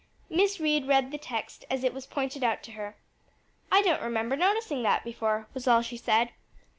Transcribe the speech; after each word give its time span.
Miss 0.31 0.59
Reed 0.59 0.87
read 0.87 1.11
the 1.11 1.19
text 1.19 1.63
as 1.69 1.83
it 1.83 1.93
was 1.93 2.07
pointed 2.07 2.43
out 2.43 2.63
to 2.63 2.71
her, 2.71 2.95
"I 3.71 3.83
don't 3.83 4.01
remember 4.01 4.35
noticing 4.35 4.81
that 4.81 5.03
before," 5.03 5.47
was 5.53 5.67
all 5.67 5.83
she 5.83 5.95
said. 5.95 6.31